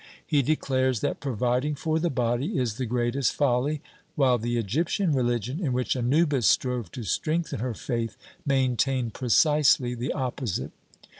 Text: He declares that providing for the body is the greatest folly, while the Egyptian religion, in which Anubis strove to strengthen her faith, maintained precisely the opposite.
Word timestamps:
He 0.25 0.41
declares 0.41 1.01
that 1.01 1.19
providing 1.19 1.75
for 1.75 1.99
the 1.99 2.09
body 2.09 2.57
is 2.57 2.77
the 2.77 2.87
greatest 2.87 3.33
folly, 3.35 3.83
while 4.15 4.39
the 4.39 4.57
Egyptian 4.57 5.13
religion, 5.13 5.59
in 5.59 5.73
which 5.73 5.95
Anubis 5.95 6.47
strove 6.47 6.91
to 6.93 7.03
strengthen 7.03 7.59
her 7.59 7.75
faith, 7.75 8.17
maintained 8.43 9.13
precisely 9.13 9.93
the 9.93 10.11
opposite. 10.11 10.71